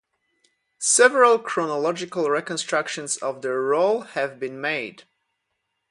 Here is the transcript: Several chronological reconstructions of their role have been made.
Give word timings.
Several 0.79 1.37
chronological 1.37 2.27
reconstructions 2.31 3.17
of 3.17 3.43
their 3.43 3.61
role 3.61 4.01
have 4.01 4.39
been 4.39 4.59
made. 4.59 5.03